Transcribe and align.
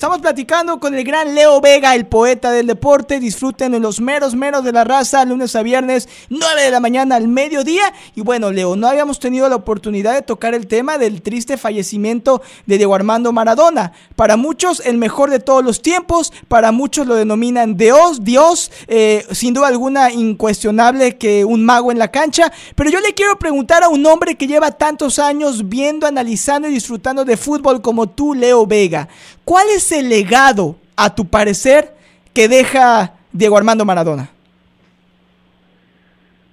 Estamos 0.00 0.20
platicando 0.20 0.80
con 0.80 0.94
el 0.94 1.04
gran 1.04 1.34
Leo 1.34 1.60
Vega, 1.60 1.94
el 1.94 2.06
poeta 2.06 2.50
del 2.52 2.66
deporte. 2.66 3.20
Disfruten 3.20 3.74
en 3.74 3.82
los 3.82 4.00
meros, 4.00 4.34
meros 4.34 4.64
de 4.64 4.72
la 4.72 4.82
raza, 4.82 5.26
lunes 5.26 5.54
a 5.54 5.62
viernes, 5.62 6.08
9 6.30 6.62
de 6.62 6.70
la 6.70 6.80
mañana 6.80 7.16
al 7.16 7.28
mediodía. 7.28 7.92
Y 8.16 8.22
bueno, 8.22 8.50
Leo, 8.50 8.76
no 8.76 8.88
habíamos 8.88 9.18
tenido 9.18 9.46
la 9.50 9.56
oportunidad 9.56 10.14
de 10.14 10.22
tocar 10.22 10.54
el 10.54 10.68
tema 10.68 10.96
del 10.96 11.20
triste 11.20 11.58
fallecimiento 11.58 12.40
de 12.64 12.78
Diego 12.78 12.94
Armando 12.94 13.30
Maradona. 13.30 13.92
Para 14.16 14.38
muchos, 14.38 14.80
el 14.86 14.96
mejor 14.96 15.28
de 15.28 15.38
todos 15.38 15.62
los 15.62 15.82
tiempos. 15.82 16.32
Para 16.48 16.72
muchos 16.72 17.06
lo 17.06 17.14
denominan 17.14 17.76
Dios, 17.76 18.24
Dios. 18.24 18.72
Eh, 18.88 19.26
sin 19.32 19.52
duda 19.52 19.68
alguna, 19.68 20.10
incuestionable 20.10 21.18
que 21.18 21.44
un 21.44 21.62
mago 21.62 21.92
en 21.92 21.98
la 21.98 22.10
cancha. 22.10 22.50
Pero 22.74 22.88
yo 22.88 23.00
le 23.00 23.12
quiero 23.12 23.38
preguntar 23.38 23.82
a 23.82 23.90
un 23.90 24.06
hombre 24.06 24.36
que 24.36 24.46
lleva 24.46 24.70
tantos 24.70 25.18
años 25.18 25.68
viendo, 25.68 26.06
analizando 26.06 26.68
y 26.68 26.72
disfrutando 26.72 27.26
de 27.26 27.36
fútbol 27.36 27.82
como 27.82 28.08
tú, 28.08 28.32
Leo 28.32 28.66
Vega. 28.66 29.06
¿Cuál 29.50 29.66
es 29.74 29.90
el 29.90 30.08
legado, 30.08 30.76
a 30.96 31.12
tu 31.12 31.28
parecer, 31.28 31.88
que 32.32 32.46
deja 32.46 33.14
Diego 33.32 33.58
Armando 33.58 33.84
Maradona? 33.84 34.30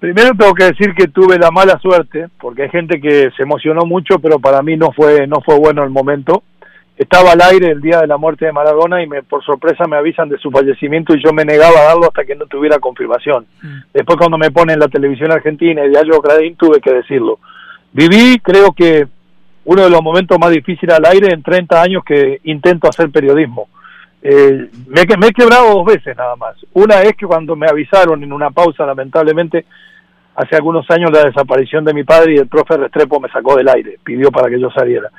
Primero 0.00 0.30
tengo 0.36 0.52
que 0.52 0.64
decir 0.64 0.96
que 0.96 1.06
tuve 1.06 1.38
la 1.38 1.52
mala 1.52 1.78
suerte, 1.78 2.26
porque 2.40 2.64
hay 2.64 2.70
gente 2.70 3.00
que 3.00 3.30
se 3.36 3.44
emocionó 3.44 3.82
mucho, 3.86 4.18
pero 4.18 4.40
para 4.40 4.62
mí 4.62 4.76
no 4.76 4.90
fue 4.90 5.28
no 5.28 5.40
fue 5.42 5.56
bueno 5.60 5.84
el 5.84 5.90
momento. 5.90 6.42
Estaba 6.96 7.30
al 7.30 7.40
aire 7.40 7.68
el 7.70 7.80
día 7.80 8.00
de 8.00 8.08
la 8.08 8.16
muerte 8.16 8.46
de 8.46 8.52
Maradona 8.52 9.00
y 9.00 9.06
me, 9.06 9.22
por 9.22 9.44
sorpresa 9.44 9.86
me 9.86 9.96
avisan 9.96 10.28
de 10.28 10.38
su 10.38 10.50
fallecimiento 10.50 11.14
y 11.14 11.22
yo 11.24 11.32
me 11.32 11.44
negaba 11.44 11.78
a 11.78 11.84
darlo 11.84 12.06
hasta 12.06 12.24
que 12.24 12.34
no 12.34 12.46
tuviera 12.46 12.80
confirmación. 12.80 13.46
Mm. 13.62 13.78
Después 13.94 14.18
cuando 14.18 14.38
me 14.38 14.50
ponen 14.50 14.80
la 14.80 14.88
televisión 14.88 15.30
argentina 15.30 15.84
y 15.84 15.90
Diario 15.90 16.20
Cradín 16.20 16.56
tuve 16.56 16.80
que 16.80 16.94
decirlo. 16.94 17.38
Viví, 17.92 18.40
creo 18.40 18.72
que 18.72 19.06
uno 19.68 19.82
de 19.82 19.90
los 19.90 20.02
momentos 20.02 20.38
más 20.38 20.50
difíciles 20.50 20.96
al 20.96 21.04
aire 21.04 21.28
en 21.30 21.42
30 21.42 21.82
años 21.82 22.02
que 22.02 22.40
intento 22.44 22.88
hacer 22.88 23.10
periodismo. 23.10 23.68
Eh, 24.22 24.66
me, 24.86 25.02
he 25.02 25.32
quebrado 25.32 25.74
dos 25.74 25.84
veces 25.84 26.16
nada 26.16 26.36
más. 26.36 26.56
Una 26.72 27.02
es 27.02 27.12
que 27.14 27.26
cuando 27.26 27.54
me 27.54 27.66
avisaron 27.68 28.22
en 28.22 28.32
una 28.32 28.50
pausa, 28.50 28.86
lamentablemente, 28.86 29.66
hace 30.36 30.56
algunos 30.56 30.90
años 30.90 31.10
la 31.12 31.24
desaparición 31.24 31.84
de 31.84 31.92
mi 31.92 32.02
padre 32.02 32.32
y 32.32 32.38
el 32.38 32.48
profe 32.48 32.78
Restrepo 32.78 33.20
me 33.20 33.28
sacó 33.28 33.56
del 33.56 33.68
aire, 33.68 33.98
pidió 34.02 34.30
para 34.30 34.48
que 34.48 34.58
yo 34.58 34.70
saliera. 34.70 35.10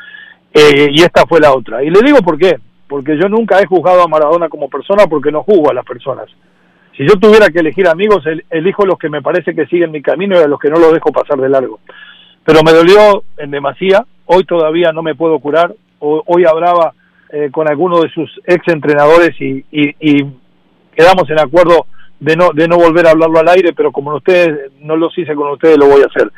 Eh, 0.52 0.89
y 0.94 1.00
esta 1.03 1.28
fue 1.28 1.39
la 1.39 1.53
otra. 1.53 1.84
Y 1.84 1.91
le 1.91 2.02
digo 2.02 2.17
por 2.23 2.39
qué, 2.39 2.58
porque 2.88 3.19
yo 3.22 3.30
nunca 3.30 3.59
he 3.59 3.67
juzgado 3.67 4.02
a 4.02 4.08
Maradona 4.08 4.50
como 4.50 4.67
persona 4.67 5.06
porque 5.06 5.31
no 5.31 5.44
juzgo 5.44 5.69
a 5.69 5.75
las 5.75 5.86
personas. 5.86 6.25
Si 6.97 7.08
yo 7.08 7.19
tuviera 7.19 7.50
que 7.50 7.59
elegir 7.59 7.88
amigos, 7.88 8.23
elijo 8.50 8.84
los 8.84 8.97
que 8.97 9.09
me 9.09 9.22
parece 9.22 9.53
que 9.53 9.67
siguen 9.67 9.91
mi 9.91 10.02
camino 10.02 10.39
y 10.39 10.44
a 10.44 10.47
los 10.47 10.59
que 10.59 10.72
no 10.72 10.80
los 10.80 10.91
dejo 10.91 11.11
pasar 11.11 11.38
de 11.38 11.50
largo. 11.50 11.80
Pero 12.44 12.63
me 12.63 12.72
dolió 12.72 13.23
en 13.38 13.52
demasía, 13.52 14.03
hoy 14.31 14.44
todavía 14.44 14.91
no 14.91 15.02
me 15.02 15.16
puedo 15.16 15.39
curar, 15.39 15.73
hoy 15.99 16.45
hablaba 16.45 16.94
eh, 17.31 17.49
con 17.52 17.67
alguno 17.67 17.99
de 17.99 18.09
sus 18.09 18.30
ex 18.45 18.67
entrenadores 18.67 19.31
y, 19.39 19.63
quedamos 20.95 21.30
en 21.30 21.39
acuerdo 21.39 21.88
de 22.19 22.35
no, 22.35 22.50
de 22.53 22.67
no 22.67 22.77
volver 22.77 23.07
a 23.07 23.11
hablarlo 23.11 23.39
al 23.39 23.47
aire, 23.50 23.73
pero 23.73 23.91
como 23.91 24.13
ustedes 24.13 24.72
no 24.81 24.95
los 24.97 25.17
hice 25.17 25.33
con 25.33 25.50
ustedes, 25.52 25.77
lo 25.77 25.88
voy 25.88 26.02
a 26.02 26.07
hacer. 26.07 26.31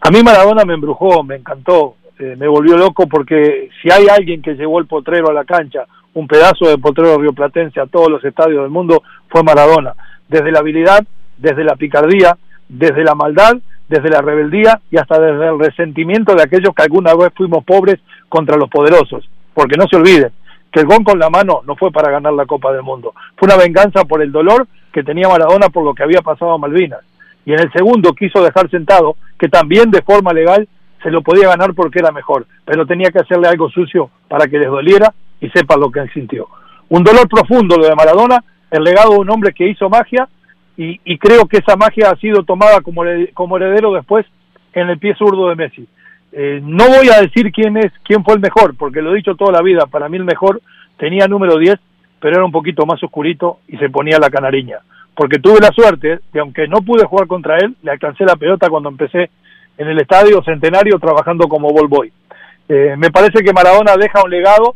A 0.00 0.10
mí 0.10 0.22
Maradona 0.22 0.64
me 0.64 0.74
embrujó, 0.74 1.22
me 1.24 1.36
encantó, 1.36 1.96
eh, 2.18 2.36
me 2.38 2.48
volvió 2.48 2.78
loco 2.78 3.06
porque 3.06 3.68
si 3.82 3.90
hay 3.90 4.06
alguien 4.08 4.40
que 4.40 4.54
llevó 4.54 4.78
el 4.78 4.86
potrero 4.86 5.28
a 5.28 5.34
la 5.34 5.44
cancha, 5.44 5.84
un 6.14 6.26
pedazo 6.26 6.68
de 6.68 6.78
potrero 6.78 7.18
rioplatense 7.18 7.80
a 7.80 7.86
todos 7.86 8.08
los 8.08 8.24
estadios 8.24 8.62
del 8.62 8.70
mundo, 8.70 9.02
fue 9.28 9.42
Maradona. 9.42 9.94
Desde 10.28 10.52
la 10.52 10.60
habilidad, 10.60 11.04
desde 11.36 11.64
la 11.64 11.76
picardía, 11.76 12.36
desde 12.68 13.04
la 13.04 13.14
maldad 13.14 13.58
desde 13.88 14.10
la 14.10 14.20
rebeldía 14.20 14.80
y 14.90 14.98
hasta 14.98 15.18
desde 15.18 15.48
el 15.48 15.58
resentimiento 15.58 16.34
de 16.34 16.42
aquellos 16.42 16.74
que 16.74 16.82
alguna 16.82 17.14
vez 17.14 17.32
fuimos 17.34 17.64
pobres 17.64 17.96
contra 18.28 18.56
los 18.56 18.68
poderosos. 18.68 19.28
Porque 19.54 19.76
no 19.76 19.86
se 19.88 19.96
olviden 19.96 20.32
que 20.70 20.80
el 20.80 20.86
gol 20.86 21.04
con 21.04 21.18
la 21.18 21.30
mano 21.30 21.62
no 21.66 21.76
fue 21.76 21.90
para 21.90 22.10
ganar 22.10 22.32
la 22.32 22.46
Copa 22.46 22.72
del 22.72 22.82
Mundo, 22.82 23.14
fue 23.36 23.46
una 23.46 23.56
venganza 23.56 24.04
por 24.04 24.20
el 24.22 24.32
dolor 24.32 24.66
que 24.92 25.02
tenía 25.02 25.28
Maradona 25.28 25.68
por 25.68 25.84
lo 25.84 25.94
que 25.94 26.02
había 26.02 26.22
pasado 26.22 26.52
a 26.52 26.58
Malvinas. 26.58 27.00
Y 27.44 27.52
en 27.52 27.60
el 27.60 27.72
segundo 27.72 28.12
quiso 28.12 28.42
dejar 28.42 28.68
sentado 28.70 29.16
que 29.38 29.48
también 29.48 29.90
de 29.90 30.02
forma 30.02 30.32
legal 30.32 30.68
se 31.02 31.10
lo 31.10 31.22
podía 31.22 31.48
ganar 31.48 31.74
porque 31.74 32.00
era 32.00 32.10
mejor, 32.10 32.46
pero 32.64 32.86
tenía 32.86 33.10
que 33.10 33.20
hacerle 33.20 33.48
algo 33.48 33.70
sucio 33.70 34.10
para 34.28 34.48
que 34.48 34.58
les 34.58 34.68
doliera 34.68 35.12
y 35.40 35.48
sepan 35.50 35.80
lo 35.80 35.90
que 35.90 36.00
él 36.00 36.10
sintió. 36.12 36.48
Un 36.88 37.04
dolor 37.04 37.28
profundo 37.28 37.76
lo 37.76 37.86
de 37.86 37.94
Maradona, 37.94 38.42
el 38.70 38.82
legado 38.82 39.12
de 39.12 39.18
un 39.18 39.30
hombre 39.30 39.52
que 39.52 39.68
hizo 39.68 39.88
magia 39.88 40.28
y, 40.76 41.18
creo 41.18 41.46
que 41.46 41.58
esa 41.58 41.76
magia 41.76 42.10
ha 42.10 42.16
sido 42.16 42.42
tomada 42.42 42.80
como, 42.82 43.02
como 43.32 43.56
heredero 43.56 43.92
después 43.92 44.26
en 44.74 44.90
el 44.90 44.98
pie 44.98 45.14
zurdo 45.14 45.48
de 45.48 45.56
Messi. 45.56 45.88
Eh, 46.32 46.60
no 46.62 46.86
voy 46.88 47.08
a 47.08 47.22
decir 47.22 47.50
quién 47.50 47.78
es 47.78 47.92
quién 48.04 48.22
fue 48.22 48.34
el 48.34 48.40
mejor, 48.40 48.76
porque 48.76 49.00
lo 49.00 49.12
he 49.12 49.16
dicho 49.16 49.36
toda 49.36 49.52
la 49.52 49.62
vida, 49.62 49.86
para 49.86 50.08
mí 50.08 50.18
el 50.18 50.24
mejor 50.24 50.60
tenía 50.98 51.26
número 51.28 51.56
10, 51.56 51.76
pero 52.20 52.36
era 52.36 52.44
un 52.44 52.52
poquito 52.52 52.84
más 52.84 53.02
oscurito 53.02 53.60
y 53.68 53.78
se 53.78 53.88
ponía 53.88 54.18
la 54.18 54.28
canariña. 54.28 54.78
Porque 55.14 55.38
tuve 55.38 55.60
la 55.60 55.72
suerte 55.72 56.20
de, 56.30 56.40
aunque 56.40 56.68
no 56.68 56.82
pude 56.82 57.06
jugar 57.06 57.26
contra 57.26 57.56
él, 57.56 57.74
le 57.82 57.92
alcancé 57.92 58.24
la 58.24 58.36
pelota 58.36 58.68
cuando 58.68 58.90
empecé 58.90 59.30
en 59.78 59.88
el 59.88 59.98
estadio 59.98 60.42
centenario 60.42 60.98
trabajando 60.98 61.48
como 61.48 61.72
ball 61.72 61.88
boy. 61.88 62.12
Eh, 62.68 62.96
me 62.98 63.10
parece 63.10 63.42
que 63.42 63.52
Maradona 63.54 63.96
deja 63.96 64.22
un 64.22 64.30
legado 64.30 64.74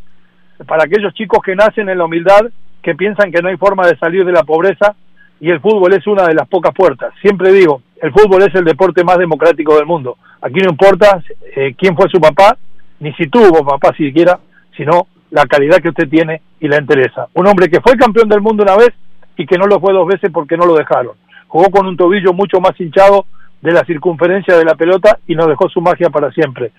para 0.65 0.85
aquellos 0.85 1.13
chicos 1.13 1.43
que 1.43 1.55
nacen 1.55 1.89
en 1.89 1.97
la 1.99 2.05
humildad, 2.05 2.41
que 2.81 2.95
piensan 2.95 3.31
que 3.31 3.41
no 3.41 3.49
hay 3.49 3.57
forma 3.57 3.85
de 3.85 3.97
salir 3.97 4.25
de 4.25 4.31
la 4.31 4.43
pobreza 4.43 4.95
y 5.41 5.49
el 5.49 5.59
fútbol 5.59 5.91
es 5.93 6.05
una 6.05 6.27
de 6.27 6.35
las 6.35 6.47
pocas 6.47 6.71
puertas. 6.71 7.13
Siempre 7.19 7.51
digo, 7.51 7.81
el 7.99 8.11
fútbol 8.11 8.43
es 8.43 8.53
el 8.53 8.63
deporte 8.63 9.03
más 9.03 9.17
democrático 9.17 9.75
del 9.75 9.87
mundo. 9.87 10.17
Aquí 10.39 10.59
no 10.59 10.69
importa 10.69 11.23
eh, 11.55 11.73
quién 11.75 11.95
fue 11.95 12.07
su 12.09 12.21
papá, 12.21 12.55
ni 12.99 13.11
si 13.13 13.27
tuvo 13.27 13.65
papá 13.65 13.91
siquiera, 13.97 14.39
sino 14.77 15.07
la 15.31 15.47
calidad 15.47 15.79
que 15.81 15.89
usted 15.89 16.07
tiene 16.07 16.43
y 16.59 16.67
la 16.67 16.77
interesa. 16.77 17.27
Un 17.33 17.47
hombre 17.47 17.69
que 17.69 17.81
fue 17.81 17.97
campeón 17.97 18.29
del 18.29 18.39
mundo 18.39 18.61
una 18.61 18.77
vez 18.77 18.91
y 19.35 19.47
que 19.47 19.57
no 19.57 19.65
lo 19.65 19.79
fue 19.79 19.93
dos 19.93 20.07
veces 20.07 20.29
porque 20.31 20.57
no 20.57 20.67
lo 20.67 20.75
dejaron. 20.75 21.13
Jugó 21.47 21.71
con 21.71 21.87
un 21.87 21.97
tobillo 21.97 22.33
mucho 22.33 22.59
más 22.61 22.79
hinchado 22.79 23.25
de 23.61 23.71
la 23.71 23.83
circunferencia 23.83 24.55
de 24.55 24.65
la 24.65 24.75
pelota 24.75 25.17
y 25.25 25.33
nos 25.33 25.47
dejó 25.47 25.67
su 25.69 25.81
magia 25.81 26.11
para 26.11 26.31
siempre. 26.31 26.71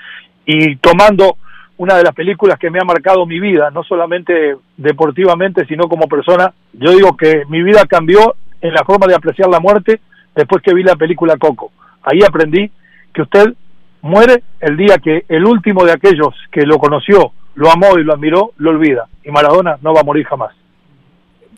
Y 0.46 0.76
tomando 0.76 1.36
una 1.78 1.96
de 1.96 2.04
las 2.04 2.14
películas 2.14 2.60
que 2.60 2.70
me 2.70 2.78
ha 2.78 2.84
marcado 2.84 3.26
mi 3.26 3.40
vida, 3.40 3.72
no 3.72 3.82
solamente 3.82 4.54
deportivamente, 4.76 5.66
sino 5.66 5.88
como 5.88 6.06
persona, 6.06 6.52
yo 6.72 6.92
digo 6.92 7.16
que 7.16 7.42
mi 7.48 7.60
vida 7.64 7.86
cambió 7.86 8.36
en 8.62 8.72
la 8.72 8.84
forma 8.84 9.06
de 9.06 9.14
apreciar 9.14 9.48
la 9.50 9.60
muerte 9.60 10.00
después 10.34 10.62
que 10.62 10.72
vi 10.72 10.82
la 10.82 10.96
película 10.96 11.36
Coco. 11.36 11.72
Ahí 12.02 12.20
aprendí 12.26 12.70
que 13.12 13.22
usted 13.22 13.54
muere 14.00 14.42
el 14.60 14.76
día 14.76 14.98
que 14.98 15.24
el 15.28 15.44
último 15.44 15.84
de 15.84 15.92
aquellos 15.92 16.34
que 16.50 16.62
lo 16.62 16.78
conoció, 16.78 17.32
lo 17.54 17.70
amó 17.70 17.98
y 17.98 18.04
lo 18.04 18.14
admiró, 18.14 18.52
lo 18.56 18.70
olvida. 18.70 19.08
Y 19.24 19.30
Maradona 19.30 19.76
no 19.82 19.92
va 19.92 20.00
a 20.00 20.04
morir 20.04 20.24
jamás. 20.24 20.54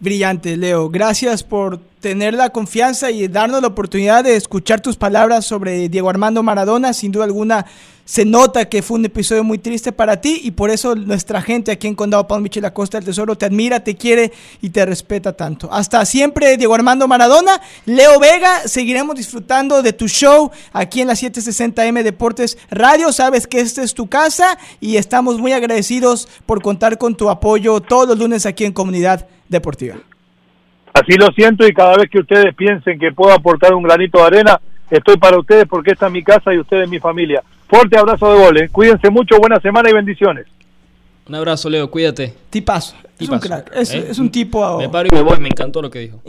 Brillante, 0.01 0.57
Leo. 0.57 0.91
Gracias 0.91 1.43
por 1.43 1.79
tener 2.01 2.35
la 2.35 2.51
confianza 2.51 3.11
y 3.11 3.29
darnos 3.29 3.63
la 3.63 3.69
oportunidad 3.69 4.25
de 4.25 4.37
escuchar 4.37 4.81
tus 4.81 4.97
palabras 4.97 5.47
sobre 5.47 5.89
Diego 5.89 6.11
Armando 6.11 6.43
Maradona. 6.43 6.93
Sin 6.93 7.13
duda 7.13 7.25
alguna, 7.25 7.65
se 8.05 8.25
nota 8.25 8.69
que 8.69 8.83
fue 8.83 8.99
un 8.99 9.05
episodio 9.07 9.45
muy 9.45 9.59
triste 9.59 9.93
para 9.93 10.21
ti 10.21 10.41
y 10.45 10.51
por 10.51 10.71
eso 10.71 10.95
nuestra 10.95 11.41
gente 11.41 11.73
aquí 11.73 11.87
en 11.87 11.95
Condado 11.95 12.29
Palm 12.29 12.43
Beach 12.43 12.59
y 12.59 12.61
la 12.61 12.75
Costa 12.75 12.99
del 12.99 13.07
Tesoro 13.07 13.37
te 13.37 13.47
admira, 13.47 13.81
te 13.81 13.97
quiere 13.97 14.33
y 14.61 14.71
te 14.71 14.85
respeta 14.85 15.35
tanto. 15.35 15.73
Hasta 15.73 16.05
siempre, 16.05 16.57
Diego 16.57 16.75
Armando 16.75 17.09
Maradona. 17.09 17.61
Leo 17.87 18.21
Vega, 18.21 18.61
seguiremos 18.67 19.17
disfrutando 19.17 19.83
de 19.83 19.93
tu 19.93 20.09
show 20.09 20.51
aquí 20.73 21.01
en 21.01 21.09
la 21.09 21.15
760M 21.15 22.03
Deportes 22.03 22.59
Radio. 22.71 23.11
Sabes 23.13 23.47
que 23.47 23.61
esta 23.61 23.83
es 23.83 23.95
tu 23.95 24.07
casa 24.09 24.59
y 24.81 24.97
estamos 24.97 25.39
muy 25.39 25.53
agradecidos 25.53 26.29
por 26.45 26.63
contar 26.63 26.99
con 26.99 27.15
tu 27.15 27.31
apoyo 27.31 27.81
todos 27.81 28.07
los 28.09 28.19
lunes 28.19 28.45
aquí 28.45 28.65
en 28.65 28.73
Comunidad 28.73 29.27
Deportiva. 29.49 29.97
Así 30.93 31.15
lo 31.15 31.27
siento 31.33 31.67
y 31.67 31.73
cada 31.73 31.97
vez 31.97 32.09
que 32.11 32.21
ustedes 32.21 32.55
piensen 32.55 32.99
que 32.99 33.13
puedo 33.13 33.33
aportar 33.33 33.75
un 33.75 33.83
granito 33.83 34.19
de 34.19 34.25
arena, 34.27 34.61
estoy 34.91 35.17
para 35.17 35.39
ustedes 35.39 35.67
porque 35.67 35.93
esta 35.93 36.07
es 36.07 36.13
mi 36.13 36.23
casa 36.23 36.55
y 36.55 36.59
ustedes 36.59 36.89
mi 36.89 37.01
familia. 37.01 37.43
Fuerte 37.69 37.99
abrazo 37.99 38.33
de 38.33 38.39
goles, 38.39 38.71
cuídense 38.71 39.11
mucho, 39.11 39.39
buena 39.39 39.61
semana 39.61 39.91
y 39.91 39.93
bendiciones. 39.95 40.47
Un 41.27 41.35
abrazo, 41.35 41.71
Leo, 41.71 41.91
cuídate. 41.91 42.35
Tipazo. 42.51 42.95
Es 43.19 43.29
un 43.29 43.39
crack, 43.39 43.71
es, 43.75 43.95
¿Eh? 43.95 44.11
un 44.19 44.31
tipo... 44.31 44.79
Me 44.79 44.89
paro 44.89 45.09
y 45.11 45.15
me 45.15 45.23
voy, 45.23 45.39
me 45.39 45.49
encantó 45.49 45.81
lo 45.81 45.91
que 45.91 46.01
dijo. 46.01 46.21